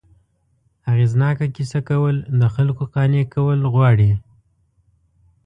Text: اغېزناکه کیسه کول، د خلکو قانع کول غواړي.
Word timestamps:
اغېزناکه 0.91 1.45
کیسه 1.55 1.79
کول، 1.89 2.15
د 2.39 2.41
خلکو 2.55 2.83
قانع 2.93 3.23
کول 3.33 3.59
غواړي. 3.73 4.11